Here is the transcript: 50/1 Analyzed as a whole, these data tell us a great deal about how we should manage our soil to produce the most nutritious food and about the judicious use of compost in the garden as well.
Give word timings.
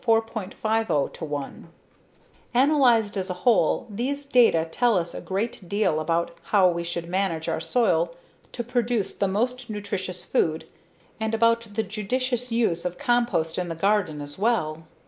50/1 0.03 1.65
Analyzed 2.55 3.17
as 3.17 3.29
a 3.29 3.33
whole, 3.45 3.85
these 3.87 4.25
data 4.25 4.67
tell 4.71 4.97
us 4.97 5.13
a 5.13 5.21
great 5.21 5.69
deal 5.69 5.99
about 5.99 6.35
how 6.45 6.67
we 6.67 6.83
should 6.83 7.07
manage 7.07 7.47
our 7.47 7.59
soil 7.59 8.11
to 8.51 8.63
produce 8.63 9.13
the 9.13 9.27
most 9.27 9.69
nutritious 9.69 10.25
food 10.25 10.65
and 11.19 11.35
about 11.35 11.75
the 11.75 11.83
judicious 11.83 12.51
use 12.51 12.83
of 12.83 12.97
compost 12.97 13.59
in 13.59 13.67
the 13.69 13.75
garden 13.75 14.21
as 14.21 14.39
well. 14.39 14.87